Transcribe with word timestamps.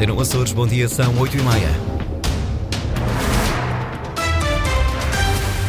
Antena 0.00 0.18
Açores, 0.18 0.50
bom 0.54 0.66
dia, 0.66 0.88
são 0.88 1.14
8 1.18 1.36
e 1.36 1.42
meia. 1.42 1.68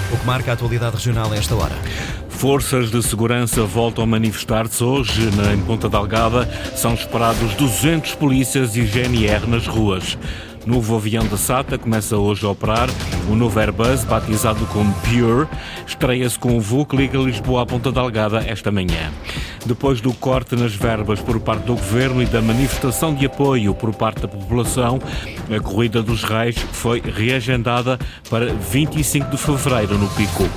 O 0.09 0.17
que 0.17 0.25
marca 0.25 0.51
a 0.51 0.53
atualidade 0.53 0.95
regional 0.95 1.29
a 1.33 1.35
esta 1.35 1.53
hora? 1.53 1.75
Forças 2.29 2.89
de 2.89 3.03
segurança 3.03 3.65
voltam 3.65 4.05
a 4.05 4.07
manifestar-se 4.07 4.81
hoje 4.81 5.23
em 5.53 5.61
Ponta 5.63 5.89
Delgada. 5.89 6.49
São 6.77 6.93
esperados 6.93 7.53
200 7.55 8.15
polícias 8.15 8.77
e 8.77 8.83
GNR 8.83 9.45
nas 9.47 9.67
ruas. 9.67 10.17
Novo 10.65 10.95
avião 10.95 11.25
da 11.25 11.37
SATA 11.37 11.77
começa 11.77 12.17
hoje 12.17 12.45
a 12.45 12.49
operar. 12.49 12.87
O 13.29 13.35
novo 13.35 13.59
Airbus, 13.59 14.03
batizado 14.03 14.65
como 14.67 14.93
Pure, 15.01 15.47
estreia-se 15.87 16.37
com 16.37 16.55
o 16.55 16.61
voo 16.61 16.85
que 16.85 16.95
liga 16.95 17.17
Lisboa 17.17 17.63
à 17.63 17.65
Ponta 17.65 17.91
Delgada 17.91 18.43
esta 18.45 18.71
manhã. 18.71 19.11
Depois 19.65 20.01
do 20.01 20.13
corte 20.13 20.55
nas 20.55 20.73
verbas 20.73 21.19
por 21.19 21.39
parte 21.39 21.65
do 21.65 21.73
Governo 21.73 22.21
e 22.21 22.25
da 22.25 22.41
manifestação 22.41 23.13
de 23.13 23.25
apoio 23.25 23.73
por 23.73 23.93
parte 23.93 24.21
da 24.21 24.27
população, 24.27 24.99
a 25.49 25.59
Corrida 25.59 26.03
dos 26.03 26.23
Reis 26.23 26.55
foi 26.71 27.01
reagendada 27.01 27.99
para 28.29 28.53
25 28.53 29.31
de 29.31 29.37
fevereiro 29.37 29.97
no 29.97 30.07
Pico. 30.09 30.47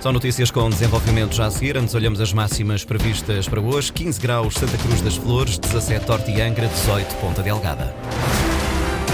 São 0.00 0.12
notícias 0.12 0.50
com 0.50 0.70
desenvolvimento 0.70 1.34
já 1.34 1.46
a 1.46 1.50
seguir. 1.50 1.76
Antes 1.76 1.94
olhamos 1.94 2.20
as 2.20 2.32
máximas 2.32 2.84
previstas 2.84 3.48
para 3.48 3.60
hoje. 3.60 3.92
15 3.92 4.20
graus 4.20 4.54
Santa 4.54 4.78
Cruz 4.78 5.00
das 5.00 5.16
Flores, 5.16 5.58
17 5.58 6.10
Horta 6.10 6.30
e 6.30 6.40
Angra, 6.40 6.68
18 6.68 7.14
Ponta 7.16 7.42
Delgada. 7.42 7.94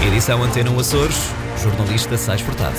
Edição 0.05 0.43
Antena 0.43 0.69
Açores, 0.77 1.15
jornalista 1.63 2.17
Sais 2.17 2.41
Furtado. 2.41 2.75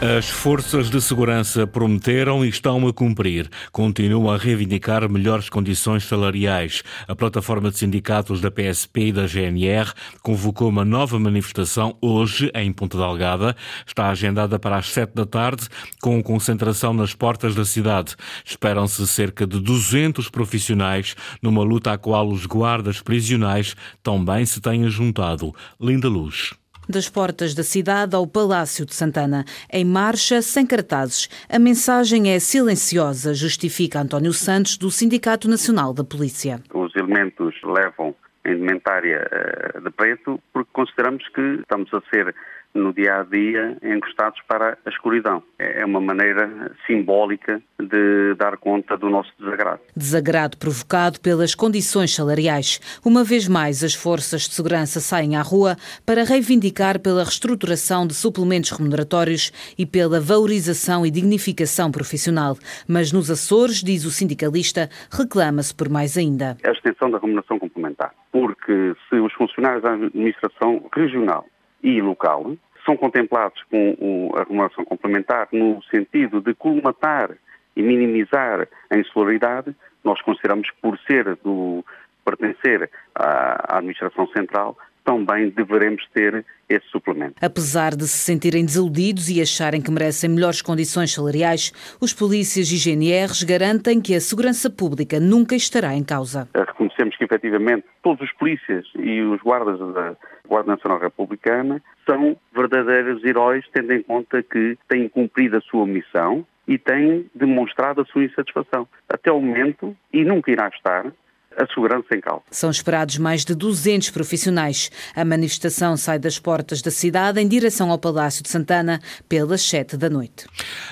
As 0.00 0.28
forças 0.28 0.88
de 0.88 1.00
segurança 1.00 1.66
prometeram 1.66 2.44
e 2.44 2.48
estão 2.48 2.86
a 2.86 2.92
cumprir. 2.92 3.50
Continuam 3.72 4.30
a 4.30 4.36
reivindicar 4.36 5.10
melhores 5.10 5.48
condições 5.48 6.04
salariais. 6.04 6.84
A 7.08 7.16
plataforma 7.16 7.68
de 7.68 7.78
sindicatos 7.78 8.40
da 8.40 8.48
PSP 8.48 9.08
e 9.08 9.12
da 9.12 9.26
GNR 9.26 9.92
convocou 10.22 10.68
uma 10.68 10.84
nova 10.84 11.18
manifestação 11.18 11.98
hoje 12.00 12.48
em 12.54 12.72
Ponta 12.72 12.96
Delgada. 12.96 13.56
Está 13.84 14.08
agendada 14.08 14.56
para 14.56 14.76
as 14.76 14.88
sete 14.88 15.16
da 15.16 15.26
tarde, 15.26 15.66
com 16.00 16.22
concentração 16.22 16.94
nas 16.94 17.12
portas 17.12 17.56
da 17.56 17.64
cidade. 17.64 18.14
Esperam-se 18.44 19.04
cerca 19.04 19.48
de 19.48 19.58
200 19.58 20.28
profissionais 20.28 21.16
numa 21.42 21.64
luta 21.64 21.92
à 21.92 21.98
qual 21.98 22.28
os 22.28 22.46
guardas 22.46 23.02
prisionais 23.02 23.74
também 24.00 24.46
se 24.46 24.60
têm 24.60 24.88
juntado. 24.88 25.52
Linda 25.80 26.08
Luz 26.08 26.52
das 26.88 27.08
portas 27.08 27.54
da 27.54 27.62
cidade 27.62 28.16
ao 28.16 28.26
Palácio 28.26 28.86
de 28.86 28.94
Santana, 28.94 29.44
em 29.72 29.84
marcha, 29.84 30.40
sem 30.40 30.66
cartazes. 30.66 31.28
A 31.48 31.58
mensagem 31.58 32.30
é 32.30 32.38
silenciosa, 32.38 33.34
justifica 33.34 34.00
António 34.00 34.32
Santos, 34.32 34.76
do 34.76 34.90
Sindicato 34.90 35.48
Nacional 35.48 35.92
da 35.92 36.04
Polícia. 36.04 36.60
Os 36.72 36.94
elementos 36.96 37.54
levam 37.62 38.14
a 38.44 38.50
indumentária 38.50 39.28
eh, 39.30 39.80
de 39.80 39.90
preto 39.90 40.40
porque 40.52 40.70
consideramos 40.72 41.26
que 41.28 41.40
estamos 41.60 41.92
a 41.92 42.00
ser 42.12 42.34
no 42.74 42.92
dia 42.92 43.20
a 43.20 43.24
dia 43.24 43.76
encostados 43.82 44.40
para 44.46 44.78
a 44.84 44.88
escuridão. 44.88 45.42
É 45.58 45.84
uma 45.84 46.00
maneira 46.00 46.72
simbólica 46.86 47.60
de 47.78 48.34
dar 48.36 48.56
conta 48.56 48.96
do 48.96 49.08
nosso 49.08 49.32
desagrado. 49.38 49.80
Desagrado 49.96 50.56
provocado 50.56 51.20
pelas 51.20 51.54
condições 51.54 52.14
salariais. 52.14 52.80
Uma 53.04 53.24
vez 53.24 53.48
mais, 53.48 53.82
as 53.82 53.94
forças 53.94 54.42
de 54.42 54.54
segurança 54.54 55.00
saem 55.00 55.36
à 55.36 55.42
rua 55.42 55.76
para 56.04 56.24
reivindicar 56.24 57.00
pela 57.00 57.24
reestruturação 57.24 58.06
de 58.06 58.14
suplementos 58.14 58.70
remuneratórios 58.70 59.52
e 59.78 59.84
pela 59.84 60.20
valorização 60.20 61.04
e 61.04 61.10
dignificação 61.10 61.90
profissional. 61.90 62.56
Mas 62.88 63.12
nos 63.12 63.30
Açores, 63.30 63.82
diz 63.82 64.04
o 64.04 64.10
sindicalista, 64.10 64.88
reclama-se 65.10 65.74
por 65.74 65.88
mais 65.88 66.16
ainda. 66.16 66.56
A 66.64 66.70
extensão 66.70 67.10
da 67.10 67.18
remuneração 67.18 67.58
complementar. 67.58 68.12
Porque 68.32 68.94
se 69.08 69.16
os 69.16 69.32
funcionários 69.32 69.82
da 69.82 69.92
administração 69.92 70.88
regional 70.94 71.46
e 71.82 72.00
local 72.00 72.56
são 72.84 72.96
contemplados 72.96 73.62
com 73.70 74.30
a 74.34 74.44
remuneração 74.44 74.84
complementar 74.84 75.48
no 75.52 75.82
sentido 75.84 76.40
de 76.40 76.54
colmatar 76.54 77.30
e 77.76 77.82
minimizar 77.82 78.66
a 78.90 78.96
insularidade, 78.96 79.74
nós 80.02 80.20
consideramos 80.22 80.68
por 80.80 80.98
ser 81.00 81.36
do 81.44 81.84
pertencer 82.24 82.90
à 83.14 83.78
administração 83.78 84.26
central, 84.28 84.76
também 85.04 85.50
deveremos 85.50 86.02
ter 86.12 86.44
esse 86.68 86.86
suplemento. 86.88 87.34
Apesar 87.40 87.96
de 87.96 88.06
se 88.06 88.18
sentirem 88.18 88.64
desiludidos 88.64 89.30
e 89.30 89.40
acharem 89.40 89.80
que 89.80 89.90
merecem 89.90 90.30
melhores 90.30 90.60
condições 90.60 91.12
salariais, 91.12 91.72
os 92.00 92.12
polícias 92.12 92.70
e 92.70 92.76
GNRs 92.76 93.42
garantem 93.42 94.00
que 94.00 94.14
a 94.14 94.20
segurança 94.20 94.68
pública 94.68 95.18
nunca 95.18 95.54
estará 95.54 95.94
em 95.94 96.04
causa. 96.04 96.48
Reconhecemos 96.54 97.16
que, 97.16 97.24
efetivamente, 97.24 97.84
todos 98.02 98.28
os 98.28 98.32
polícias 98.36 98.86
e 98.98 99.22
os 99.22 99.40
guardas 99.40 99.78
da 99.94 100.16
Guarda 100.46 100.72
Nacional 100.72 100.98
Republicana 100.98 101.82
são 102.06 102.36
verdadeiros 102.54 103.22
heróis, 103.24 103.64
tendo 103.72 103.92
em 103.92 104.02
conta 104.02 104.42
que 104.42 104.78
têm 104.88 105.08
cumprido 105.08 105.58
a 105.58 105.60
sua 105.60 105.86
missão 105.86 106.44
e 106.66 106.78
têm 106.78 107.30
demonstrado 107.34 108.00
a 108.00 108.04
sua 108.06 108.24
insatisfação. 108.24 108.88
Até 109.08 109.30
o 109.30 109.40
momento, 109.40 109.96
e 110.12 110.24
nunca 110.24 110.50
irá 110.50 110.68
estar, 110.68 111.12
a 111.58 111.66
segurança 111.66 112.14
em 112.14 112.20
causa. 112.20 112.42
São 112.50 112.70
esperados 112.70 113.18
mais 113.18 113.44
de 113.44 113.54
200 113.54 114.10
profissionais. 114.10 114.90
A 115.14 115.24
manifestação 115.24 115.96
sai 115.96 116.18
das 116.18 116.38
portas 116.38 116.80
da 116.80 116.90
cidade 116.90 117.40
em 117.40 117.48
direção 117.48 117.90
ao 117.90 117.98
Palácio 117.98 118.42
de 118.42 118.48
Santana 118.48 119.00
pelas 119.28 119.62
7 119.62 119.96
da 119.96 120.08
noite. 120.08 120.46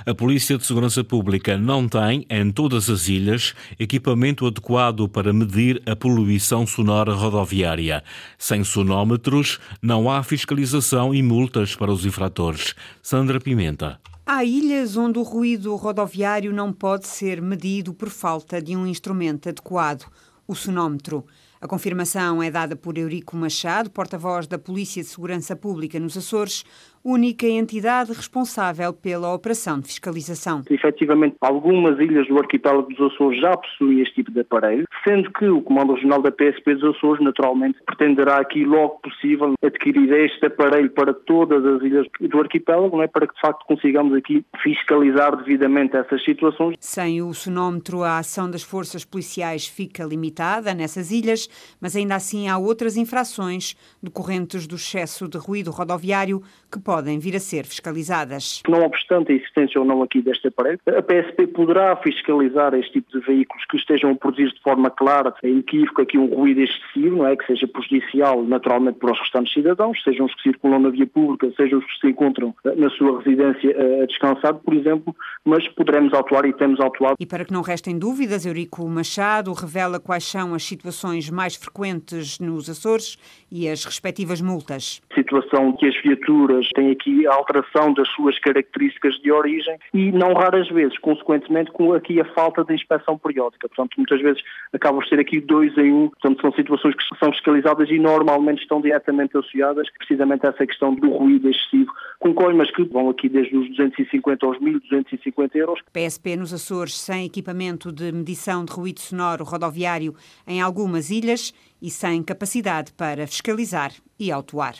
A 0.04 0.14
Polícia 0.14 0.58
de 0.58 0.66
Segurança 0.66 1.04
Pública 1.04 1.56
não 1.56 1.88
tem, 1.88 2.26
em 2.28 2.50
todas 2.50 2.90
as 2.90 3.08
ilhas, 3.08 3.54
equipamento 3.78 4.46
adequado 4.46 5.08
para 5.08 5.32
medir 5.32 5.80
a 5.86 5.94
poluição 5.94 6.66
sonora 6.66 7.14
rodoviária. 7.14 8.02
Sem 8.36 8.64
sonómetros, 8.64 9.60
não 9.80 10.10
há 10.10 10.22
fiscalização 10.22 11.14
e 11.14 11.22
multas 11.22 11.76
para 11.76 11.92
os 11.92 12.04
infratores. 12.04 12.74
Sandra 13.00 13.38
Pimenta. 13.38 14.00
Há 14.28 14.42
ilhas 14.42 14.96
onde 14.96 15.20
o 15.20 15.22
ruído 15.22 15.76
rodoviário 15.76 16.52
não 16.52 16.72
pode 16.72 17.06
ser 17.06 17.40
medido 17.40 17.94
por 17.94 18.08
falta 18.08 18.60
de 18.60 18.74
um 18.74 18.84
instrumento 18.84 19.48
adequado 19.48 20.04
o 20.46 20.54
sonómetro. 20.54 21.24
A 21.60 21.66
confirmação 21.66 22.42
é 22.42 22.50
dada 22.50 22.76
por 22.76 22.98
Eurico 22.98 23.36
Machado, 23.36 23.90
porta-voz 23.90 24.46
da 24.46 24.58
Polícia 24.58 25.02
de 25.02 25.08
Segurança 25.08 25.56
Pública 25.56 25.98
nos 25.98 26.16
Açores, 26.16 26.64
única 27.06 27.46
entidade 27.46 28.12
responsável 28.12 28.92
pela 28.92 29.32
operação 29.32 29.78
de 29.78 29.86
fiscalização. 29.86 30.62
Efetivamente, 30.68 31.36
algumas 31.40 32.00
ilhas 32.00 32.26
do 32.26 32.36
arquipélago 32.36 32.92
dos 32.92 33.12
Açores 33.12 33.40
já 33.40 33.56
possuem 33.56 34.00
este 34.00 34.16
tipo 34.16 34.32
de 34.32 34.40
aparelho, 34.40 34.84
sendo 35.04 35.30
que 35.30 35.46
o 35.46 35.62
Comando 35.62 35.94
Regional 35.94 36.20
da 36.20 36.32
PSP 36.32 36.74
dos 36.74 36.96
Açores, 36.96 37.22
naturalmente, 37.22 37.78
pretenderá 37.86 38.38
aqui 38.38 38.64
logo 38.64 38.98
possível 38.98 39.54
adquirir 39.64 40.12
este 40.14 40.46
aparelho 40.46 40.90
para 40.90 41.14
todas 41.14 41.64
as 41.64 41.80
ilhas 41.82 42.08
do 42.20 42.40
arquipélago, 42.40 42.96
não 42.96 43.04
é? 43.04 43.06
para 43.06 43.28
que 43.28 43.34
de 43.34 43.40
facto 43.40 43.64
consigamos 43.66 44.12
aqui 44.12 44.44
fiscalizar 44.60 45.36
devidamente 45.36 45.96
essas 45.96 46.24
situações. 46.24 46.76
Sem 46.80 47.22
o 47.22 47.32
sonómetro, 47.32 48.02
a 48.02 48.18
ação 48.18 48.50
das 48.50 48.64
forças 48.64 49.04
policiais 49.04 49.68
fica 49.68 50.02
limitada 50.02 50.74
nessas 50.74 51.12
ilhas, 51.12 51.48
mas 51.80 51.94
ainda 51.94 52.16
assim 52.16 52.48
há 52.48 52.58
outras 52.58 52.96
infrações 52.96 53.76
decorrentes 54.02 54.66
do 54.66 54.74
excesso 54.74 55.28
de 55.28 55.38
ruído 55.38 55.70
rodoviário 55.70 56.42
que 56.70 56.80
podem 56.80 56.95
podem 56.96 57.18
vir 57.18 57.36
a 57.36 57.40
ser 57.40 57.66
fiscalizadas. 57.66 58.62
Não 58.66 58.82
obstante 58.82 59.30
a 59.30 59.34
existência 59.34 59.78
ou 59.78 59.86
não 59.86 60.02
aqui 60.02 60.22
deste 60.22 60.48
aparelho, 60.48 60.80
a 60.86 61.02
PSP 61.02 61.46
poderá 61.48 61.94
fiscalizar 61.96 62.72
este 62.72 62.92
tipo 62.92 63.12
de 63.12 63.26
veículos 63.26 63.62
que 63.66 63.76
estejam 63.76 64.12
a 64.12 64.14
produzir 64.14 64.50
de 64.50 64.62
forma 64.62 64.88
clara, 64.90 65.34
inequívoca, 65.42 66.04
aqui 66.04 66.16
um 66.16 66.34
ruído 66.34 66.62
excessivo, 66.62 67.16
não 67.16 67.26
é? 67.26 67.36
que 67.36 67.46
seja 67.46 67.68
prejudicial 67.68 68.42
naturalmente 68.44 68.98
para 68.98 69.12
os 69.12 69.20
restantes 69.20 69.52
cidadãos, 69.52 70.02
sejam 70.02 70.24
os 70.24 70.34
que 70.36 70.44
circulam 70.44 70.80
na 70.80 70.88
via 70.88 71.06
pública, 71.06 71.52
sejam 71.54 71.80
os 71.80 71.84
que 71.84 72.00
se 72.00 72.08
encontram 72.08 72.54
eh, 72.64 72.74
na 72.76 72.88
sua 72.88 73.18
residência 73.18 73.70
eh, 73.76 74.02
a 74.02 74.06
descansar, 74.06 74.54
por 74.54 74.72
exemplo, 74.72 75.14
mas 75.44 75.68
poderemos 75.68 76.14
atuar 76.14 76.46
e 76.46 76.54
temos 76.54 76.80
atuado. 76.80 77.16
E 77.20 77.26
para 77.26 77.44
que 77.44 77.52
não 77.52 77.60
restem 77.60 77.98
dúvidas, 77.98 78.46
Eurico 78.46 78.88
Machado 78.88 79.52
revela 79.52 80.00
quais 80.00 80.24
são 80.24 80.54
as 80.54 80.62
situações 80.62 81.28
mais 81.28 81.56
frequentes 81.56 82.40
nos 82.40 82.70
Açores 82.70 83.18
e 83.52 83.68
as 83.68 83.84
respectivas 83.84 84.40
multas. 84.40 85.02
Situação 85.14 85.72
que 85.76 85.86
as 85.86 86.02
viaturas 86.02 86.66
têm 86.76 86.90
aqui 86.90 87.26
a 87.26 87.34
alteração 87.34 87.92
das 87.94 88.06
suas 88.10 88.38
características 88.38 89.14
de 89.22 89.32
origem 89.32 89.78
e 89.94 90.12
não 90.12 90.34
raras 90.34 90.68
vezes, 90.68 90.96
consequentemente, 90.98 91.72
com 91.72 91.94
aqui 91.94 92.20
a 92.20 92.24
falta 92.34 92.62
de 92.62 92.74
inspeção 92.74 93.18
periódica. 93.18 93.66
Portanto, 93.68 93.94
muitas 93.96 94.20
vezes 94.20 94.42
acabam 94.72 95.00
por 95.00 95.08
ser 95.08 95.18
aqui 95.18 95.40
dois 95.40 95.76
em 95.78 95.92
um. 95.92 96.08
Portanto, 96.10 96.40
são 96.42 96.52
situações 96.52 96.94
que 96.94 97.18
são 97.18 97.32
fiscalizadas 97.32 97.88
e 97.90 97.98
normalmente 97.98 98.62
estão 98.62 98.80
diretamente 98.80 99.36
associadas 99.36 99.88
precisamente 99.98 100.46
a 100.46 100.50
essa 100.50 100.66
questão 100.66 100.94
do 100.94 101.10
ruído 101.10 101.48
excessivo, 101.48 101.92
com 102.18 102.34
coimas 102.34 102.70
que 102.70 102.84
vão 102.84 103.08
aqui 103.08 103.28
desde 103.28 103.56
os 103.56 103.68
250 103.70 104.46
aos 104.46 104.58
1.250 104.58 105.54
euros. 105.54 105.80
PSP 105.92 106.36
nos 106.36 106.52
Açores 106.52 106.98
sem 106.98 107.24
equipamento 107.24 107.90
de 107.90 108.12
medição 108.12 108.64
de 108.64 108.72
ruído 108.72 109.00
sonoro 109.00 109.44
rodoviário 109.44 110.14
em 110.46 110.60
algumas 110.60 111.10
ilhas 111.10 111.54
e 111.80 111.90
sem 111.90 112.22
capacidade 112.22 112.92
para 112.92 113.26
fiscalizar 113.26 113.92
e 114.18 114.32
autuar. 114.32 114.76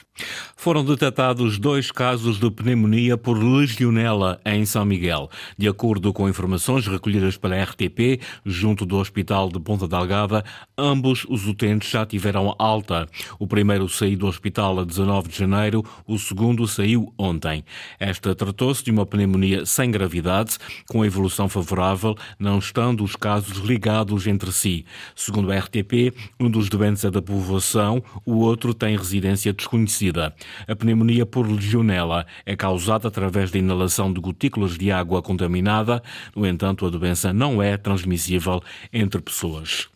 Foram 0.56 0.84
detectados 0.84 1.58
dois 1.58 1.90
casos 1.90 2.38
de 2.40 2.50
pneumonia 2.50 3.16
por 3.16 3.36
legionela 3.38 4.40
em 4.44 4.64
São 4.64 4.84
Miguel. 4.84 5.30
De 5.56 5.68
acordo 5.68 6.12
com 6.12 6.28
informações 6.28 6.86
recolhidas 6.86 7.36
pela 7.36 7.62
RTP, 7.62 8.20
junto 8.44 8.86
do 8.86 8.96
Hospital 8.96 9.50
de 9.50 9.60
Ponta 9.60 9.86
Delgada, 9.86 10.42
ambos 10.76 11.26
os 11.28 11.46
utentes 11.46 11.90
já 11.90 12.06
tiveram 12.06 12.54
alta. 12.58 13.06
O 13.38 13.46
primeiro 13.46 13.88
saiu 13.88 14.16
do 14.16 14.26
hospital 14.26 14.80
a 14.80 14.84
19 14.84 15.28
de 15.28 15.38
janeiro, 15.38 15.84
o 16.06 16.18
segundo 16.18 16.66
saiu 16.66 17.12
ontem. 17.18 17.62
Esta 18.00 18.34
tratou-se 18.34 18.82
de 18.82 18.90
uma 18.90 19.04
pneumonia 19.04 19.66
sem 19.66 19.90
gravidade, 19.90 20.56
com 20.88 21.04
evolução 21.04 21.48
favorável, 21.48 22.16
não 22.38 22.58
estando 22.58 23.04
os 23.04 23.14
casos 23.14 23.58
ligados 23.58 24.26
entre 24.26 24.50
si. 24.50 24.86
Segundo 25.14 25.52
a 25.52 25.58
RTP, 25.58 26.14
um 26.40 26.50
dos 26.50 26.68
doentes 26.68 27.04
é 27.04 27.10
da 27.10 27.20
povoação, 27.20 28.02
o 28.24 28.36
outro 28.38 28.72
tem 28.72 28.96
residência 28.96 29.25
desconhecida. 29.52 30.34
A 30.66 30.76
pneumonia 30.76 31.26
por 31.26 31.50
legionela 31.50 32.26
é 32.44 32.54
causada 32.54 33.08
através 33.08 33.50
da 33.50 33.58
inalação 33.58 34.12
de 34.12 34.20
gotículas 34.20 34.76
de 34.76 34.90
água 34.90 35.22
contaminada. 35.22 36.02
No 36.34 36.46
entanto, 36.46 36.86
a 36.86 36.90
doença 36.90 37.32
não 37.32 37.62
é 37.62 37.76
transmissível 37.76 38.62
entre 38.92 39.20
pessoas. 39.20 39.88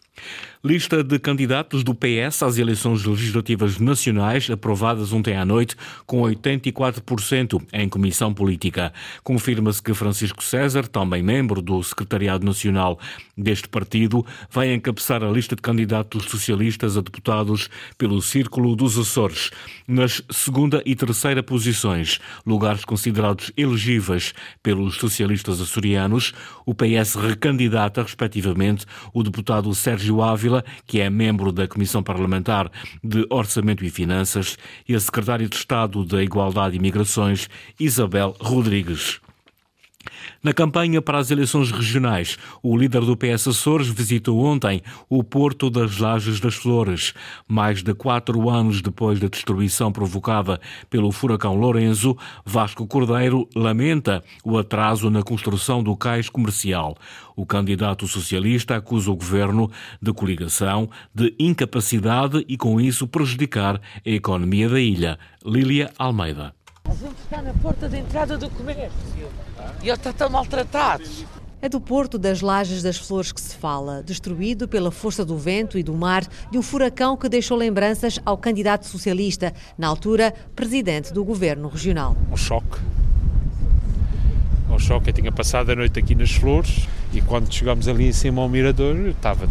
Lista 0.63 1.03
de 1.03 1.19
candidatos 1.19 1.83
do 1.83 1.95
PS 1.95 2.43
às 2.43 2.59
eleições 2.59 3.03
legislativas 3.03 3.79
nacionais 3.79 4.51
aprovadas 4.51 5.11
ontem 5.11 5.35
à 5.35 5.43
noite 5.43 5.75
com 6.05 6.21
84% 6.21 7.63
em 7.73 7.89
comissão 7.89 8.35
política. 8.35 8.93
Confirma-se 9.25 9.83
que 9.83 9.95
Francisco 9.95 10.45
César, 10.45 10.87
também 10.87 11.23
membro 11.23 11.63
do 11.63 11.83
Secretariado 11.83 12.45
Nacional 12.45 12.99
deste 13.35 13.71
partido, 13.71 14.23
vai 14.51 14.75
encabeçar 14.75 15.25
a 15.25 15.31
lista 15.31 15.57
de 15.57 15.63
candidatos 15.63 16.25
socialistas 16.25 16.95
a 16.95 17.01
deputados 17.01 17.71
pelo 17.97 18.21
Círculo 18.21 18.77
dos 18.77 18.99
Açores. 18.99 19.51
Nas 19.89 20.23
segunda 20.31 20.83
e 20.85 20.95
terceira 20.95 21.43
posições, 21.43 22.21
lugares 22.45 22.85
considerados 22.85 23.51
elegíveis 23.57 24.35
pelos 24.63 24.97
socialistas 24.97 25.59
açorianos, 25.59 26.35
o 26.67 26.75
PS 26.75 27.15
recandidata, 27.15 28.03
respectivamente, 28.03 28.85
o 29.15 29.23
deputado 29.23 29.75
Sérgio 29.75 30.21
Ávila 30.21 30.50
que 30.87 31.01
é 31.01 31.09
membro 31.09 31.53
da 31.53 31.69
Comissão 31.69 32.03
Parlamentar 32.03 32.71
de 33.03 33.27
Orçamento 33.31 33.85
e 33.85 33.91
Finanças, 33.91 34.57
e 34.89 34.95
a 34.95 35.01
Secretária 35.01 35.49
de 35.49 35.57
Estado 35.57 36.05
da 36.05 36.23
Igualdade 36.23 36.77
e 36.77 36.81
Migrações, 36.81 37.49
Isabel 37.79 38.35
Rodrigues. 38.41 39.21
Na 40.43 40.55
campanha 40.55 41.03
para 41.03 41.19
as 41.19 41.31
eleições 41.31 41.71
regionais, 41.71 42.39
o 42.63 42.75
líder 42.75 43.03
do 43.03 43.15
PS 43.15 43.49
Açores 43.49 43.89
visitou 43.89 44.43
ontem 44.43 44.81
o 45.07 45.23
Porto 45.23 45.69
das 45.69 45.99
Lajes 45.99 46.41
das 46.41 46.55
Flores. 46.55 47.13
Mais 47.47 47.83
de 47.83 47.93
quatro 47.93 48.49
anos 48.49 48.81
depois 48.81 49.21
da 49.21 49.29
destruição 49.29 49.93
provocada 49.93 50.59
pelo 50.89 51.13
furacão 51.13 51.57
Lourenço, 51.57 52.17
Vasco 52.43 52.87
Cordeiro 52.87 53.47
lamenta 53.55 54.25
o 54.43 54.57
atraso 54.57 55.11
na 55.11 55.23
construção 55.23 55.83
do 55.83 55.95
cais 55.95 56.31
comercial. 56.31 56.97
O 57.37 57.45
candidato 57.45 58.09
socialista 58.09 58.77
acusa 58.77 59.11
o 59.11 59.17
governo 59.17 59.71
de 60.01 60.11
coligação, 60.11 60.89
de 61.15 61.35
incapacidade 61.39 62.47
e, 62.49 62.57
com 62.57 62.81
isso, 62.81 63.07
prejudicar 63.07 63.79
a 63.79 64.09
economia 64.09 64.71
da 64.71 64.81
ilha. 64.81 65.19
Lília 65.45 65.93
Almeida. 65.99 66.55
A 66.85 66.95
gente 66.95 67.19
está 67.23 67.43
na 67.43 67.53
porta 67.55 67.89
de 67.89 67.99
entrada 67.99 68.37
do 68.37 68.49
comércio 68.51 68.91
e 69.83 69.89
ele 69.89 69.93
está 69.93 70.13
tão 70.13 70.31
maltratado. 70.31 71.05
É 71.63 71.69
do 71.69 71.81
Porto 71.81 72.19
das 72.19 72.41
Lajes 72.41 72.83
das 72.83 72.97
Flores 72.97 73.33
que 73.33 73.41
se 73.41 73.55
fala, 73.55 74.03
destruído 74.03 74.67
pela 74.67 74.91
força 74.91 75.25
do 75.25 75.37
vento 75.37 75.79
e 75.79 75.83
do 75.83 75.93
mar 75.93 76.27
de 76.51 76.57
um 76.57 76.63
furacão 76.63 77.17
que 77.19 77.29
deixou 77.29 77.57
lembranças 77.57 78.19
ao 78.25 78.39
candidato 78.39 78.87
socialista, 78.87 79.53
na 79.77 79.87
altura 79.87 80.33
presidente 80.57 81.13
do 81.13 81.23
governo 81.23 81.69
regional. 81.69 82.17
Um 82.33 82.37
choque. 82.37 82.79
Um 84.71 84.79
choque. 84.79 85.11
Eu 85.11 85.15
tinha 85.15 85.31
passado 85.31 85.71
a 85.71 85.77
noite 85.77 85.99
aqui 85.99 86.15
nas 86.15 86.33
Flores 86.33 86.89
e 87.13 87.21
quando 87.21 87.53
chegamos 87.53 87.89
ali 87.89 88.07
em 88.09 88.13
cima 88.13 88.41
ao 88.41 88.49
mirador 88.49 88.97
estava 89.09 89.47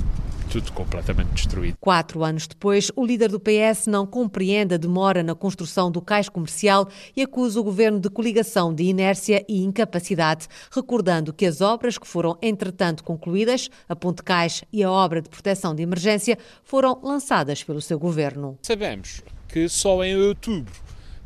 tudo 0.49 0.71
completamente 0.71 1.31
destruído. 1.31 1.77
Quatro 1.79 2.23
anos 2.23 2.47
depois, 2.47 2.91
o 2.95 3.05
líder 3.05 3.29
do 3.29 3.39
PS 3.39 3.85
não 3.87 4.05
compreende 4.05 4.73
a 4.73 4.77
demora 4.77 5.21
na 5.21 5.35
construção 5.35 5.91
do 5.91 6.01
cais 6.01 6.27
comercial 6.27 6.89
e 7.15 7.21
acusa 7.21 7.59
o 7.59 7.63
governo 7.63 7.99
de 7.99 8.09
coligação 8.09 8.73
de 8.73 8.83
inércia 8.83 9.45
e 9.47 9.63
incapacidade, 9.63 10.47
recordando 10.71 11.31
que 11.31 11.45
as 11.45 11.61
obras 11.61 11.97
que 11.97 12.07
foram 12.07 12.37
entretanto 12.41 13.03
concluídas, 13.03 13.69
a 13.87 13.95
Ponte 13.95 14.23
Cais 14.23 14.63
e 14.73 14.83
a 14.83 14.91
obra 14.91 15.21
de 15.21 15.29
proteção 15.29 15.75
de 15.75 15.83
emergência, 15.83 16.37
foram 16.63 16.99
lançadas 17.03 17.63
pelo 17.63 17.79
seu 17.79 17.99
governo. 17.99 18.57
Sabemos 18.63 19.21
que 19.47 19.69
só 19.69 20.03
em 20.03 20.15
outubro 20.15 20.73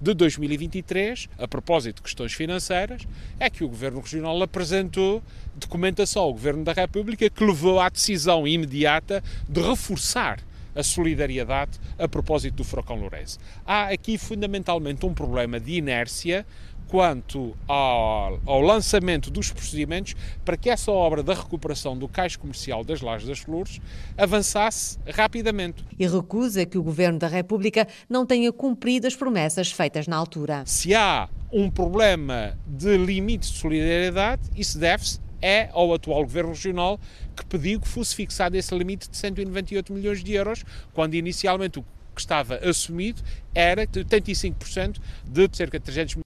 de 0.04 0.14
2023, 0.14 1.30
a 1.38 1.48
propósito 1.48 1.96
de 1.96 2.02
questões 2.02 2.34
financeiras, 2.34 3.04
é 3.40 3.50
que 3.50 3.64
o 3.64 3.70
Governo 3.70 4.02
Regional 4.02 4.42
apresentou 4.44 5.24
documentação 5.56 6.24
ao 6.24 6.34
Governo 6.34 6.66
da 6.66 6.74
República 6.74 7.30
que 7.30 7.44
levou 7.46 7.80
à 7.80 7.88
decisão 7.88 8.46
imediata 8.46 9.24
de 9.48 9.62
reforçar 9.62 10.40
a 10.76 10.84
solidariedade 10.84 11.80
a 11.98 12.08
propósito 12.08 12.56
do 12.56 12.64
furacão 12.64 12.96
Lourenço. 12.96 13.40
Há 13.66 13.90
aqui 13.90 14.18
fundamentalmente 14.18 15.06
um 15.06 15.14
problema 15.14 15.60
de 15.60 15.74
inércia 15.74 16.46
quanto 16.88 17.56
ao, 17.68 18.40
ao, 18.46 18.62
lançamento 18.62 19.32
dos 19.32 19.52
procedimentos 19.52 20.16
para 20.46 20.56
que 20.56 20.70
essa 20.70 20.92
obra 20.92 21.24
da 21.24 21.34
recuperação 21.34 21.98
do 21.98 22.08
cais 22.08 22.36
comercial 22.36 22.84
das 22.84 23.02
Lajes 23.02 23.28
das 23.28 23.40
Flores 23.40 23.82
avançasse 24.16 25.00
rapidamente. 25.12 25.84
E 25.98 26.06
recusa 26.06 26.66
que 26.66 26.78
o 26.78 26.84
Governo 26.84 27.18
da 27.18 27.28
República 27.28 27.88
não 28.08 28.26
tenha 28.26 28.52
cumprido 28.52 29.08
as 29.08 29.16
promessas 29.16 29.72
feitas 29.72 30.08
na 30.08 30.16
altura. 30.16 30.64
Se 30.68 30.94
há 30.94 31.30
um 31.52 31.70
problema 31.70 32.58
de 32.68 32.98
limite 32.98 33.52
de 33.52 33.58
solidariedade, 33.58 34.42
isso 34.56 34.78
deve-se 34.78 35.20
é 35.44 35.70
ao 35.74 35.94
atual 35.94 36.24
Governo 36.24 36.52
Regional 36.52 36.98
que 37.36 37.46
pediu 37.46 37.80
que 37.80 37.88
fosse 37.88 38.16
fixado 38.16 38.56
esse 38.56 38.74
limite 38.74 39.10
de 39.10 39.18
198 39.18 39.92
milhões 39.92 40.24
de 40.24 40.34
euros, 40.34 40.64
quando 40.94 41.16
inicialmente 41.16 41.80
o 41.80 41.86
que 42.16 42.22
estava 42.22 42.56
assumido 42.58 43.22
era 43.54 43.86
de 43.86 44.06
85% 44.06 45.00
de 45.26 45.50
cerca 45.52 45.78
de 45.78 45.86
300 45.86 46.16
milhões 46.16 46.24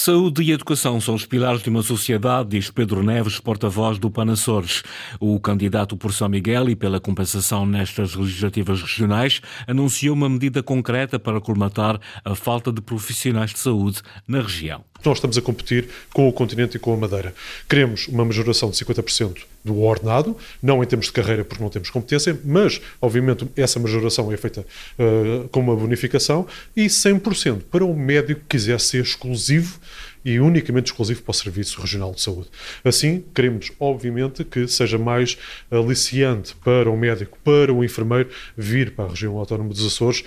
Saúde 0.00 0.44
e 0.44 0.52
educação 0.52 1.00
são 1.00 1.16
os 1.16 1.26
pilares 1.26 1.60
de 1.60 1.68
uma 1.68 1.82
sociedade, 1.82 2.50
diz 2.50 2.70
Pedro 2.70 3.02
Neves, 3.02 3.40
porta-voz 3.40 3.98
do 3.98 4.08
Panassores. 4.08 4.84
O 5.18 5.40
candidato 5.40 5.96
por 5.96 6.12
São 6.12 6.28
Miguel 6.28 6.68
e 6.68 6.76
pela 6.76 7.00
compensação 7.00 7.66
nestas 7.66 8.14
legislativas 8.14 8.80
regionais 8.80 9.40
anunciou 9.66 10.14
uma 10.14 10.28
medida 10.28 10.62
concreta 10.62 11.18
para 11.18 11.40
colmatar 11.40 11.98
a 12.24 12.34
falta 12.36 12.72
de 12.72 12.80
profissionais 12.80 13.50
de 13.50 13.58
saúde 13.58 14.00
na 14.28 14.40
região. 14.40 14.84
Nós 15.04 15.18
estamos 15.18 15.38
a 15.38 15.42
competir 15.42 15.88
com 16.12 16.28
o 16.28 16.32
continente 16.32 16.76
e 16.76 16.80
com 16.80 16.92
a 16.92 16.96
Madeira. 16.96 17.34
Queremos 17.68 18.08
uma 18.08 18.24
majoração 18.24 18.70
de 18.70 18.76
50% 18.76 19.38
do 19.64 19.80
ordenado, 19.80 20.36
não 20.62 20.82
em 20.82 20.86
termos 20.86 21.06
de 21.06 21.12
carreira 21.12 21.44
porque 21.44 21.62
não 21.62 21.70
temos 21.70 21.90
competência, 21.90 22.38
mas, 22.44 22.80
obviamente, 23.00 23.46
essa 23.56 23.78
majoração 23.78 24.32
é 24.32 24.36
feita 24.36 24.66
uh, 24.98 25.48
com 25.48 25.60
uma 25.60 25.76
bonificação 25.76 26.46
e 26.76 26.86
100% 26.86 27.62
para 27.70 27.84
o 27.84 27.94
médico 27.94 28.40
que 28.40 28.58
quiser 28.58 28.80
ser 28.80 29.02
exclusivo 29.02 29.78
e 30.24 30.40
unicamente 30.40 30.90
exclusivo 30.90 31.22
para 31.22 31.30
o 31.30 31.34
Serviço 31.34 31.80
Regional 31.80 32.12
de 32.12 32.20
Saúde. 32.20 32.48
Assim, 32.84 33.24
queremos, 33.34 33.70
obviamente, 33.78 34.44
que 34.44 34.66
seja 34.66 34.98
mais 34.98 35.38
aliciante 35.70 36.54
para 36.56 36.90
o 36.90 36.96
médico, 36.96 37.38
para 37.44 37.72
o 37.72 37.84
enfermeiro, 37.84 38.28
vir 38.56 38.90
para 38.92 39.06
a 39.06 39.08
região 39.08 39.36
autónoma 39.36 39.70
dos 39.70 39.86
Açores 39.86 40.24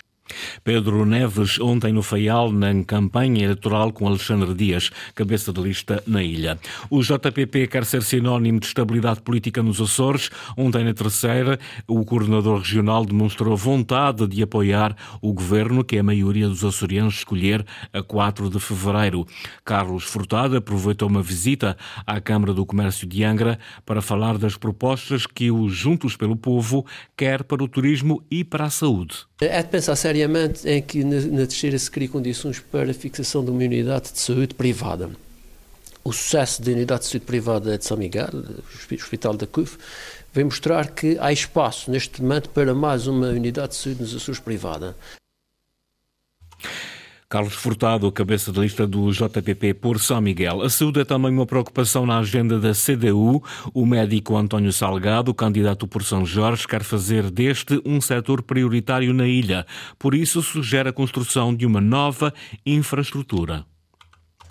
Pedro 0.63 1.05
Neves, 1.05 1.59
ontem 1.59 1.91
no 1.91 2.03
Faial, 2.03 2.51
na 2.51 2.83
campanha 2.83 3.43
eleitoral 3.43 3.91
com 3.91 4.07
Alexandre 4.07 4.53
Dias, 4.53 4.89
cabeça 5.15 5.51
de 5.51 5.61
lista 5.61 6.03
na 6.05 6.23
ilha. 6.23 6.59
O 6.89 7.01
JPP 7.01 7.67
quer 7.67 7.85
ser 7.85 8.03
sinónimo 8.03 8.59
de 8.59 8.67
estabilidade 8.67 9.21
política 9.21 9.61
nos 9.61 9.81
Açores. 9.81 10.29
Ontem, 10.55 10.83
na 10.83 10.93
terceira, 10.93 11.59
o 11.87 12.03
coordenador 12.05 12.59
regional 12.59 13.05
demonstrou 13.05 13.55
vontade 13.57 14.27
de 14.27 14.43
apoiar 14.43 14.95
o 15.21 15.33
governo 15.33 15.83
que 15.83 15.97
a 15.97 16.03
maioria 16.03 16.47
dos 16.47 16.63
açorianos 16.63 17.15
escolher 17.15 17.65
a 17.93 18.01
4 18.01 18.49
de 18.49 18.59
fevereiro. 18.59 19.25
Carlos 19.65 20.03
Furtado 20.03 20.55
aproveitou 20.57 21.09
uma 21.09 21.21
visita 21.21 21.77
à 22.05 22.19
Câmara 22.21 22.53
do 22.53 22.65
Comércio 22.65 23.07
de 23.07 23.23
Angra 23.23 23.59
para 23.85 24.01
falar 24.01 24.37
das 24.37 24.55
propostas 24.55 25.25
que 25.25 25.51
o 25.51 25.69
Juntos 25.69 26.15
pelo 26.15 26.35
Povo 26.35 26.85
quer 27.17 27.43
para 27.43 27.63
o 27.63 27.67
turismo 27.67 28.23
e 28.29 28.43
para 28.43 28.65
a 28.65 28.69
saúde. 28.69 29.25
É 29.39 29.63
de 29.63 29.69
pensar 29.69 29.95
em 30.65 30.81
que 30.81 31.03
na, 31.03 31.19
na 31.21 31.47
terceira 31.47 31.77
se 31.77 31.89
crie 31.89 32.07
condições 32.07 32.59
para 32.59 32.91
a 32.91 32.93
fixação 32.93 33.43
de 33.43 33.51
uma 33.51 33.59
unidade 33.59 34.11
de 34.11 34.19
saúde 34.19 34.53
privada. 34.53 35.09
O 36.03 36.11
sucesso 36.11 36.61
da 36.61 36.71
unidade 36.71 37.01
de 37.01 37.07
saúde 37.07 37.25
privada 37.25 37.77
de 37.77 37.85
São 37.85 37.97
Miguel, 37.97 38.29
Hospital 38.93 39.35
da 39.35 39.45
CUF, 39.45 39.77
vem 40.33 40.45
mostrar 40.45 40.89
que 40.91 41.17
há 41.19 41.31
espaço 41.31 41.91
neste 41.91 42.21
momento 42.21 42.49
para 42.49 42.73
mais 42.73 43.07
uma 43.07 43.27
unidade 43.27 43.73
de 43.73 43.75
saúde 43.75 44.01
nos 44.01 44.15
Açores 44.15 44.39
privada. 44.39 44.95
Carlos 47.31 47.53
Furtado, 47.53 48.11
cabeça 48.11 48.51
de 48.51 48.59
lista 48.59 48.85
do 48.85 49.09
JPP 49.09 49.75
por 49.75 50.01
São 50.01 50.19
Miguel. 50.19 50.61
A 50.63 50.69
saúde 50.69 50.99
é 50.99 51.05
também 51.05 51.31
uma 51.31 51.45
preocupação 51.45 52.05
na 52.05 52.19
agenda 52.19 52.59
da 52.59 52.73
CDU. 52.73 53.41
O 53.73 53.85
médico 53.85 54.35
António 54.35 54.73
Salgado, 54.73 55.33
candidato 55.33 55.87
por 55.87 56.03
São 56.03 56.25
Jorge, 56.25 56.67
quer 56.67 56.83
fazer 56.83 57.31
deste 57.31 57.81
um 57.85 58.01
setor 58.01 58.41
prioritário 58.43 59.13
na 59.13 59.25
ilha. 59.25 59.65
Por 59.97 60.13
isso, 60.13 60.41
sugere 60.41 60.89
a 60.89 60.93
construção 60.93 61.55
de 61.55 61.65
uma 61.65 61.79
nova 61.79 62.33
infraestrutura. 62.65 63.63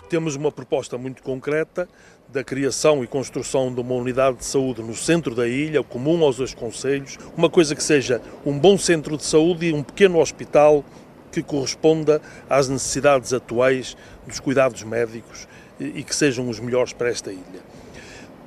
Temos 0.09 0.35
uma 0.35 0.51
proposta 0.51 0.97
muito 0.97 1.21
concreta 1.21 1.87
da 2.27 2.43
criação 2.43 3.03
e 3.03 3.07
construção 3.07 3.71
de 3.71 3.79
uma 3.79 3.93
unidade 3.93 4.37
de 4.37 4.45
saúde 4.45 4.81
no 4.81 4.95
centro 4.95 5.35
da 5.35 5.47
ilha, 5.47 5.83
comum 5.83 6.23
aos 6.23 6.37
dois 6.37 6.53
conselhos, 6.53 7.19
uma 7.37 7.49
coisa 7.49 7.75
que 7.75 7.83
seja 7.83 8.21
um 8.43 8.57
bom 8.57 8.75
centro 8.75 9.17
de 9.17 9.23
saúde 9.23 9.67
e 9.67 9.73
um 9.73 9.83
pequeno 9.83 10.19
hospital 10.19 10.83
que 11.31 11.41
corresponda 11.41 12.21
às 12.49 12.67
necessidades 12.67 13.33
atuais 13.33 13.95
dos 14.27 14.39
cuidados 14.39 14.83
médicos 14.83 15.47
e 15.79 16.03
que 16.03 16.15
sejam 16.15 16.47
os 16.49 16.59
melhores 16.59 16.93
para 16.93 17.09
esta 17.09 17.31
ilha. 17.31 17.71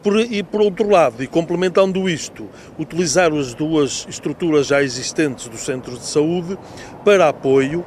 Por, 0.02 0.20
e 0.20 0.42
por 0.42 0.60
outro 0.60 0.88
lado, 0.90 1.22
e 1.22 1.26
complementando 1.26 2.06
isto, 2.06 2.46
utilizar 2.78 3.32
as 3.32 3.54
duas 3.54 4.06
estruturas 4.06 4.66
já 4.66 4.82
existentes 4.82 5.48
do 5.48 5.56
centro 5.56 5.96
de 5.96 6.04
saúde 6.04 6.58
para 7.02 7.30
apoio 7.30 7.82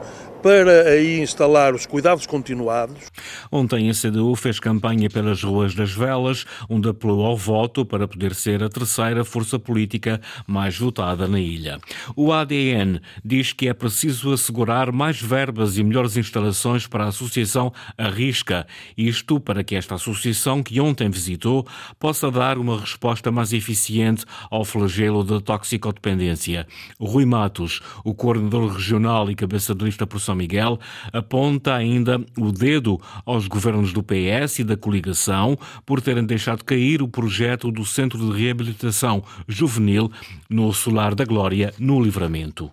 para 0.47 0.91
aí 0.91 1.19
instalar 1.19 1.75
os 1.75 1.85
cuidados 1.85 2.25
continuados. 2.25 3.11
Ontem 3.51 3.89
a 3.89 3.93
CDU 3.93 4.33
fez 4.33 4.61
campanha 4.61 5.09
pelas 5.09 5.43
ruas 5.43 5.75
das 5.75 5.91
velas, 5.91 6.45
onde 6.69 6.87
apelou 6.87 7.25
ao 7.25 7.35
voto 7.35 7.85
para 7.85 8.07
poder 8.07 8.33
ser 8.33 8.63
a 8.63 8.69
terceira 8.69 9.25
força 9.25 9.59
política 9.59 10.21
mais 10.47 10.77
votada 10.79 11.27
na 11.27 11.37
ilha. 11.37 11.79
O 12.15 12.31
ADN 12.31 13.01
diz 13.25 13.51
que 13.51 13.67
é 13.67 13.73
preciso 13.73 14.31
assegurar 14.31 14.89
mais 14.89 15.21
verbas 15.21 15.77
e 15.77 15.83
melhores 15.83 16.15
instalações 16.15 16.87
para 16.87 17.03
a 17.03 17.09
Associação 17.09 17.73
Arrisca, 17.97 18.65
isto 18.97 19.41
para 19.41 19.65
que 19.65 19.75
esta 19.75 19.95
associação, 19.95 20.63
que 20.63 20.79
ontem 20.79 21.09
visitou, 21.09 21.67
possa 21.99 22.31
dar 22.31 22.57
uma 22.57 22.79
resposta 22.79 23.29
mais 23.29 23.51
eficiente 23.51 24.23
ao 24.49 24.63
flagelo 24.63 25.25
da 25.25 25.41
toxicodependência. 25.41 26.65
Rui 26.97 27.25
Matos, 27.25 27.81
o 28.05 28.13
coordenador 28.13 28.71
regional 28.71 29.29
e 29.29 29.35
cabeça 29.35 29.75
de 29.75 29.83
lista 29.83 30.07
por 30.07 30.21
São 30.21 30.36
Miguel, 30.37 30.79
aponta 31.11 31.73
ainda 31.73 32.23
o 32.37 32.51
dedo 32.51 32.99
aos 33.25 33.47
governos 33.47 33.91
do 33.91 34.03
PS 34.03 34.59
e 34.59 34.63
da 34.63 34.77
coligação 34.77 35.57
por 35.85 35.99
terem 35.99 36.25
deixado 36.25 36.63
cair 36.63 37.01
o 37.01 37.07
projeto 37.07 37.71
do 37.71 37.83
Centro 37.83 38.19
de 38.19 38.41
Reabilitação 38.41 39.23
Juvenil 39.47 40.11
no 40.49 40.71
Solar 40.71 41.15
da 41.15 41.25
Glória, 41.25 41.73
no 41.79 42.01
Livramento. 42.01 42.71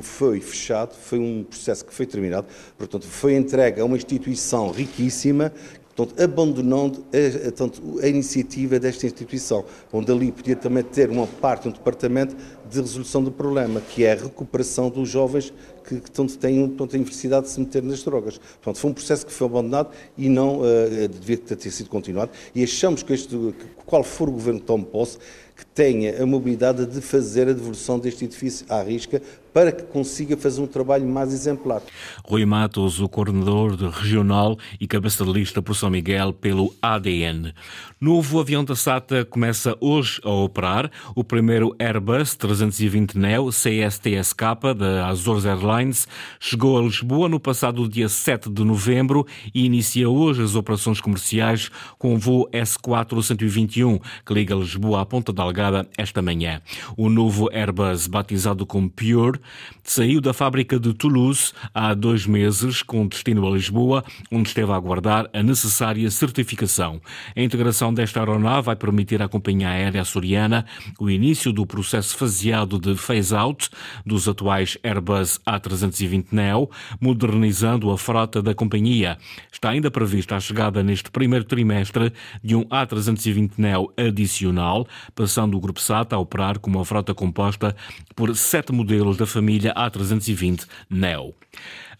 Foi 0.00 0.40
fechado, 0.40 0.94
foi 0.94 1.18
um 1.18 1.44
processo 1.44 1.84
que 1.84 1.92
foi 1.92 2.06
terminado, 2.06 2.46
portanto, 2.78 3.04
foi 3.06 3.34
entregue 3.34 3.80
a 3.80 3.84
uma 3.84 3.96
instituição 3.96 4.70
riquíssima 4.70 5.52
Portanto, 5.94 6.22
abandonando 6.22 7.04
a, 7.12 8.02
a, 8.02 8.06
a, 8.06 8.08
iniciativa 8.08 8.80
desta 8.80 9.04
instituição, 9.04 9.64
onde 9.92 10.10
ali 10.10 10.32
podia 10.32 10.56
também 10.56 10.82
ter 10.82 11.10
uma 11.10 11.26
parte, 11.26 11.68
um 11.68 11.70
departamento 11.70 12.34
de 12.72 12.80
resolução 12.80 13.22
do 13.22 13.30
problema, 13.30 13.80
que 13.80 14.04
é 14.04 14.12
a 14.12 14.16
recuperação 14.16 14.88
dos 14.88 15.08
jovens 15.08 15.52
que, 15.84 16.00
que 16.00 16.10
tanto 16.10 16.36
têm, 16.38 16.68
tanto 16.68 16.90
têm 16.90 17.00
necessidade 17.00 17.46
de 17.46 17.52
se 17.52 17.60
meter 17.60 17.82
nas 17.82 18.02
drogas. 18.02 18.38
Portanto, 18.38 18.78
foi 18.78 18.90
um 18.90 18.94
processo 18.94 19.26
que 19.26 19.32
foi 19.32 19.46
abandonado 19.46 19.90
e 20.16 20.28
não 20.28 20.60
uh, 20.60 21.08
devia 21.08 21.36
ter 21.38 21.70
sido 21.70 21.88
continuado. 21.88 22.30
E 22.54 22.62
achamos 22.62 23.02
que, 23.02 23.12
este, 23.12 23.36
que 23.36 23.82
qual 23.84 24.02
for 24.02 24.28
o 24.28 24.32
governo 24.32 24.60
que 24.60 24.66
tome 24.66 24.84
posse, 24.84 25.18
que 25.56 25.66
tenha 25.66 26.22
a 26.22 26.26
mobilidade 26.26 26.86
de 26.86 27.00
fazer 27.00 27.48
a 27.48 27.52
devolução 27.52 27.98
deste 27.98 28.24
edifício 28.24 28.66
à 28.68 28.82
risca 28.82 29.22
para 29.52 29.70
que 29.70 29.82
consiga 29.82 30.36
fazer 30.36 30.62
um 30.62 30.66
trabalho 30.66 31.06
mais 31.06 31.32
exemplar. 31.32 31.82
Rui 32.24 32.46
Matos, 32.46 33.00
o 33.00 33.08
coordenador 33.08 33.76
regional 33.90 34.58
e 34.80 34.86
cabeça 34.86 35.24
de 35.24 35.30
lista 35.30 35.60
por 35.60 35.74
São 35.74 35.90
Miguel 35.90 36.32
pelo 36.32 36.74
ADN. 36.80 37.52
Novo 38.00 38.40
avião 38.40 38.64
da 38.64 38.74
SATA 38.74 39.24
começa 39.24 39.76
hoje 39.78 40.20
a 40.24 40.30
operar. 40.30 40.90
O 41.14 41.22
primeiro 41.22 41.74
Airbus 41.78 42.34
320 42.62 43.18
Neo 43.18 43.48
CSTSK 43.48 44.40
da 44.76 45.08
Azores 45.08 45.44
Airlines 45.44 46.06
chegou 46.38 46.78
a 46.78 46.82
Lisboa 46.82 47.28
no 47.28 47.40
passado 47.40 47.88
dia 47.88 48.08
7 48.08 48.48
de 48.48 48.62
novembro 48.62 49.26
e 49.52 49.64
inicia 49.64 50.08
hoje 50.08 50.42
as 50.42 50.54
operações 50.54 51.00
comerciais 51.00 51.70
com 51.98 52.14
o 52.14 52.18
voo 52.18 52.48
S4-121 52.52 54.00
que 54.24 54.32
liga 54.32 54.54
Lisboa 54.54 55.00
à 55.00 55.06
Ponta 55.06 55.32
Delgada 55.32 55.88
esta 55.98 56.22
manhã. 56.22 56.60
O 56.96 57.08
novo 57.08 57.48
Airbus, 57.52 58.06
batizado 58.06 58.64
como 58.64 58.88
Pure, 58.88 59.40
saiu 59.82 60.20
da 60.20 60.32
fábrica 60.32 60.78
de 60.78 60.94
Toulouse 60.94 61.52
há 61.74 61.94
dois 61.94 62.26
meses 62.26 62.80
com 62.80 63.08
destino 63.08 63.44
a 63.44 63.50
Lisboa, 63.50 64.04
onde 64.30 64.50
esteve 64.50 64.70
a 64.70 64.76
aguardar 64.76 65.28
a 65.32 65.42
necessária 65.42 66.08
certificação. 66.12 67.00
A 67.34 67.40
integração 67.40 67.92
desta 67.92 68.20
aeronave 68.20 68.66
vai 68.66 68.76
permitir 68.76 69.20
à 69.20 69.28
companhia 69.28 69.70
aérea 69.70 70.02
açoriana 70.02 70.64
o 71.00 71.10
início 71.10 71.52
do 71.52 71.66
processo 71.66 72.16
faseado 72.16 72.51
de 72.78 72.94
phase-out 72.96 73.70
dos 74.04 74.28
atuais 74.28 74.76
Airbus 74.84 75.40
A320neo, 75.46 76.70
modernizando 77.00 77.90
a 77.90 77.96
frota 77.96 78.42
da 78.42 78.54
companhia. 78.54 79.16
Está 79.50 79.70
ainda 79.70 79.90
prevista 79.90 80.36
a 80.36 80.40
chegada 80.40 80.82
neste 80.82 81.10
primeiro 81.10 81.46
trimestre 81.46 82.12
de 82.44 82.54
um 82.54 82.64
A320neo 82.66 83.88
adicional, 83.96 84.86
passando 85.14 85.56
o 85.56 85.60
Grupo 85.60 85.80
SATA 85.80 86.14
a 86.14 86.18
operar 86.18 86.58
com 86.58 86.70
uma 86.70 86.84
frota 86.84 87.14
composta 87.14 87.74
por 88.14 88.36
sete 88.36 88.70
modelos 88.70 89.16
da 89.16 89.26
família 89.26 89.72
A320 89.74 90.66
Neo. 90.90 91.34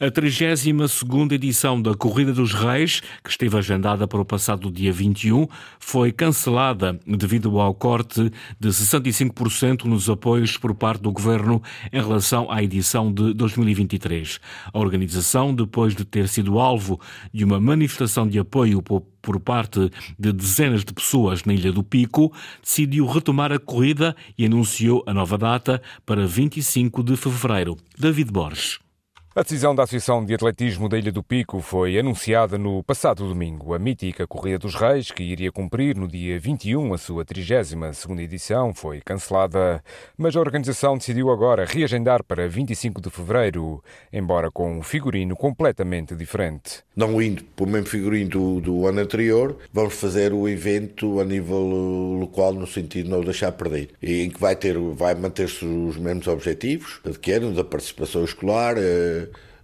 A 0.00 0.10
32 0.10 1.04
edição 1.32 1.80
da 1.80 1.94
Corrida 1.94 2.32
dos 2.32 2.54
Reis, 2.54 3.02
que 3.22 3.28
esteve 3.28 3.58
agendada 3.58 4.08
para 4.08 4.20
o 4.20 4.24
passado 4.24 4.70
dia 4.70 4.90
21, 4.90 5.46
foi 5.78 6.10
cancelada 6.10 6.98
devido 7.06 7.60
ao 7.60 7.74
corte 7.74 8.32
de 8.58 8.68
65% 8.70 9.84
nos 9.84 10.08
apoios 10.08 10.56
por 10.56 10.74
parte 10.74 11.02
do 11.02 11.12
governo 11.12 11.62
em 11.92 12.00
relação 12.00 12.50
à 12.50 12.62
edição 12.62 13.12
de 13.12 13.34
2023. 13.34 14.40
A 14.72 14.78
organização, 14.78 15.54
depois 15.54 15.94
de 15.94 16.06
ter 16.06 16.26
sido 16.26 16.58
alvo 16.58 16.98
de 17.32 17.44
uma 17.44 17.60
manifestação 17.60 18.26
de 18.26 18.38
apoio 18.38 18.82
por 18.82 19.40
parte 19.40 19.90
de 20.18 20.32
dezenas 20.32 20.86
de 20.86 20.92
pessoas 20.94 21.44
na 21.44 21.52
Ilha 21.52 21.70
do 21.70 21.84
Pico, 21.84 22.32
decidiu 22.62 23.06
retomar 23.06 23.52
a 23.52 23.58
corrida 23.58 24.16
e 24.38 24.46
anunciou 24.46 25.04
a 25.06 25.12
nova 25.12 25.36
data 25.36 25.82
para 26.06 26.26
25 26.26 27.02
de 27.02 27.14
fevereiro. 27.14 27.76
David 27.98 28.32
Borges. 28.32 28.80
A 29.34 29.40
decisão 29.40 29.74
da 29.74 29.84
Associação 29.84 30.22
de 30.22 30.34
Atletismo 30.34 30.90
da 30.90 30.98
Ilha 30.98 31.10
do 31.10 31.22
Pico 31.22 31.62
foi 31.62 31.98
anunciada 31.98 32.58
no 32.58 32.82
passado 32.82 33.26
domingo. 33.26 33.72
A 33.72 33.78
mítica 33.78 34.26
Corrida 34.26 34.58
dos 34.58 34.74
Reis, 34.74 35.10
que 35.10 35.22
iria 35.22 35.50
cumprir 35.50 35.96
no 35.96 36.06
dia 36.06 36.38
21 36.38 36.92
a 36.92 36.98
sua 36.98 37.24
32ª 37.24 38.20
edição, 38.20 38.74
foi 38.74 39.00
cancelada, 39.00 39.82
mas 40.18 40.36
a 40.36 40.40
organização 40.40 40.98
decidiu 40.98 41.30
agora 41.30 41.64
reagendar 41.64 42.22
para 42.22 42.46
25 42.46 43.00
de 43.00 43.08
fevereiro, 43.08 43.82
embora 44.12 44.50
com 44.50 44.70
um 44.70 44.82
figurino 44.82 45.34
completamente 45.34 46.14
diferente. 46.14 46.84
Não 46.94 47.22
indo 47.22 47.42
para 47.42 47.64
o 47.64 47.68
mesmo 47.68 47.86
figurino 47.86 48.28
do, 48.28 48.60
do 48.60 48.86
ano 48.86 49.00
anterior, 49.00 49.56
vamos 49.72 49.94
fazer 49.94 50.34
o 50.34 50.46
evento 50.46 51.20
a 51.20 51.24
nível 51.24 52.18
local 52.20 52.52
no 52.52 52.66
sentido 52.66 53.06
de 53.06 53.10
não 53.10 53.22
deixar 53.22 53.52
perder, 53.52 53.88
em 54.02 54.28
que 54.28 54.38
vai, 54.38 54.54
ter, 54.54 54.78
vai 54.78 55.14
manter-se 55.14 55.64
os 55.64 55.96
mesmos 55.96 56.26
objetivos, 56.26 57.00
que 57.22 57.32
eram 57.32 57.54
da 57.54 57.64
participação 57.64 58.22
escolar, 58.24 58.74
eh, 58.76 59.21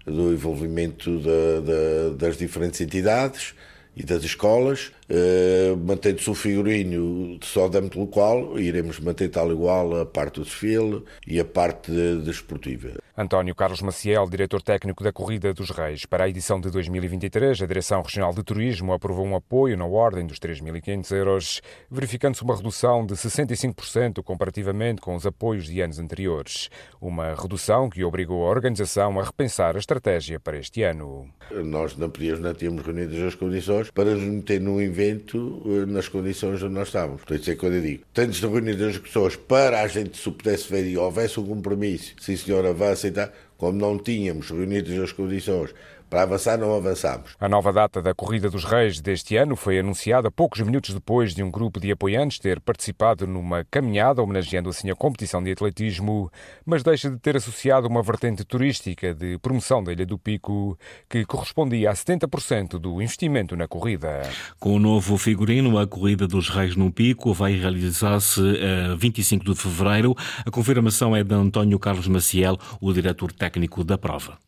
do 0.08 0.32
envolvimento 0.32 1.18
da, 1.20 1.60
da, 1.60 2.16
das 2.16 2.36
diferentes 2.36 2.80
entidades 2.80 3.54
e 3.96 4.02
das 4.02 4.24
escolas, 4.24 4.92
uh, 5.10 5.76
mantendo-se 5.76 6.30
o 6.30 6.34
figurino 6.34 7.38
só 7.42 7.68
de 7.68 7.78
âmbito 7.78 7.98
local, 7.98 8.58
iremos 8.58 9.00
manter 9.00 9.28
tal 9.28 9.50
igual 9.50 10.00
a 10.00 10.06
parte 10.06 10.36
do 10.36 10.44
desfile 10.44 11.02
e 11.26 11.40
a 11.40 11.44
parte 11.44 11.90
desportiva. 12.24 12.88
De 12.88 12.98
António 13.16 13.54
Carlos 13.54 13.82
Maciel, 13.82 14.28
diretor 14.28 14.62
técnico 14.62 15.02
da 15.02 15.12
Corrida 15.12 15.52
dos 15.52 15.70
Reis. 15.70 16.06
Para 16.06 16.24
a 16.24 16.28
edição 16.28 16.60
de 16.60 16.70
2023, 16.70 17.62
a 17.62 17.66
Direção 17.66 18.02
Regional 18.02 18.32
de 18.32 18.44
Turismo 18.44 18.92
aprovou 18.92 19.26
um 19.26 19.34
apoio 19.34 19.76
na 19.76 19.84
ordem 19.84 20.24
dos 20.24 20.38
3.500 20.38 21.16
euros, 21.16 21.62
verificando-se 21.90 22.42
uma 22.44 22.54
redução 22.54 23.04
de 23.04 23.14
65% 23.14 24.22
comparativamente 24.22 25.00
com 25.00 25.16
os 25.16 25.26
apoios 25.26 25.66
de 25.66 25.80
anos 25.80 25.98
anteriores. 25.98 26.70
Uma 27.00 27.34
redução 27.34 27.90
que 27.90 28.04
obrigou 28.04 28.46
a 28.46 28.50
organização 28.50 29.18
a 29.18 29.24
repensar 29.24 29.74
a 29.74 29.80
estratégia 29.80 30.38
para 30.38 30.58
este 30.58 30.82
ano. 30.82 31.28
Nós 31.50 31.96
não 31.96 32.10
podíamos, 32.10 32.40
não 32.40 32.54
tínhamos 32.54 32.84
reunido 32.84 33.26
as 33.26 33.34
condições 33.34 33.90
para 33.90 34.14
nos 34.14 34.22
meter 34.22 34.60
num 34.60 34.80
evento 34.98 35.62
eh, 35.66 35.86
nas 35.86 36.08
condições 36.08 36.62
onde 36.62 36.74
nós 36.74 36.88
estávamos. 36.88 37.22
Por 37.22 37.36
isso 37.36 37.50
é 37.50 37.54
quando 37.54 37.74
eu 37.74 37.82
digo, 37.82 38.02
temos 38.12 38.40
reunido 38.40 38.84
as 38.84 38.98
pessoas 38.98 39.36
para 39.36 39.82
a 39.82 39.86
gente, 39.86 40.18
se 40.18 40.30
pudesse 40.30 40.68
ver 40.70 40.86
e 40.86 40.96
houvesse 40.96 41.38
um 41.38 41.46
compromisso, 41.46 42.14
sim 42.20 42.36
senhor, 42.36 42.66
avança 42.66 42.92
aceitar, 42.92 43.32
como 43.58 43.76
não 43.76 43.98
tínhamos 43.98 44.50
reunido 44.50 45.02
as 45.02 45.12
condições 45.12 45.74
para 46.08 46.22
avançar, 46.22 46.56
não 46.56 46.74
avançamos. 46.74 47.36
A 47.38 47.48
nova 47.48 47.70
data 47.70 48.00
da 48.00 48.14
Corrida 48.14 48.48
dos 48.48 48.64
Reis 48.64 48.98
deste 48.98 49.36
ano 49.36 49.54
foi 49.54 49.78
anunciada 49.78 50.30
poucos 50.30 50.60
minutos 50.60 50.94
depois 50.94 51.34
de 51.34 51.42
um 51.42 51.50
grupo 51.50 51.78
de 51.78 51.92
apoiantes 51.92 52.38
ter 52.38 52.60
participado 52.60 53.26
numa 53.26 53.62
caminhada 53.70 54.22
homenageando 54.22 54.70
assim 54.70 54.90
a 54.90 54.96
competição 54.96 55.42
de 55.42 55.52
atletismo, 55.52 56.30
mas 56.64 56.82
deixa 56.82 57.10
de 57.10 57.18
ter 57.18 57.36
associado 57.36 57.86
uma 57.86 58.02
vertente 58.02 58.42
turística 58.42 59.14
de 59.14 59.36
promoção 59.38 59.84
da 59.84 59.92
Ilha 59.92 60.06
do 60.06 60.18
Pico, 60.18 60.78
que 61.10 61.26
correspondia 61.26 61.90
a 61.90 61.94
70% 61.94 62.78
do 62.78 63.02
investimento 63.02 63.54
na 63.54 63.68
corrida. 63.68 64.22
Com 64.58 64.76
o 64.76 64.78
novo 64.78 65.18
figurino, 65.18 65.78
a 65.78 65.86
Corrida 65.86 66.26
dos 66.26 66.48
Reis 66.48 66.74
no 66.74 66.90
Pico 66.90 67.34
vai 67.34 67.52
realizar-se 67.52 68.40
a 68.40 68.94
25 68.94 69.44
de 69.44 69.54
fevereiro. 69.54 70.14
A 70.46 70.50
confirmação 70.50 71.14
é 71.14 71.22
de 71.22 71.34
António 71.34 71.78
Carlos 71.78 72.08
Maciel, 72.08 72.56
o 72.80 72.92
diretor 72.94 73.30
técnico 73.30 73.47
da 73.84 73.98
prova. 73.98 74.38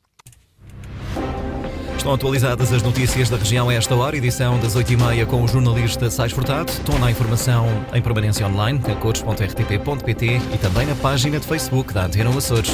Estão 1.96 2.14
atualizadas 2.14 2.72
as 2.72 2.82
notícias 2.82 3.28
da 3.28 3.36
região 3.36 3.68
a 3.68 3.74
esta 3.74 3.94
hora, 3.94 4.16
edição 4.16 4.58
das 4.58 4.74
8h30 4.74 5.26
com 5.26 5.44
o 5.44 5.46
jornalista 5.46 6.08
Sais 6.10 6.32
Furtado. 6.32 6.72
Torna 6.86 7.08
a 7.08 7.10
informação 7.10 7.66
em 7.92 8.00
permanência 8.00 8.46
online, 8.46 8.80
a 8.90 8.96
cores.rtp.pt 8.96 10.26
e 10.54 10.58
também 10.58 10.86
na 10.86 10.94
página 10.94 11.38
de 11.38 11.46
Facebook 11.46 11.92
da 11.92 12.06
Antena 12.06 12.30
Açores. 12.30 12.72